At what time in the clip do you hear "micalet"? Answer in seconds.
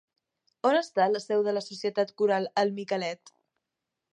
2.79-3.37